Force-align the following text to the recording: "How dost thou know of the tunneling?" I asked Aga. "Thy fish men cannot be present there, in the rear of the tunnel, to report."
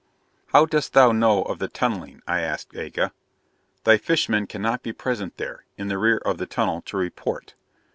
"How 0.47 0.65
dost 0.65 0.93
thou 0.93 1.11
know 1.11 1.43
of 1.43 1.59
the 1.59 1.67
tunneling?" 1.67 2.23
I 2.25 2.39
asked 2.39 2.75
Aga. 2.75 3.13
"Thy 3.83 3.97
fish 3.99 4.27
men 4.29 4.47
cannot 4.47 4.81
be 4.81 4.93
present 4.93 5.37
there, 5.37 5.65
in 5.77 5.89
the 5.89 5.99
rear 5.99 6.17
of 6.17 6.39
the 6.39 6.47
tunnel, 6.47 6.81
to 6.87 6.97
report." 6.97 7.53